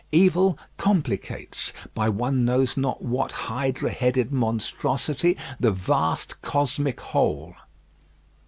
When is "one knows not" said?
2.09-3.03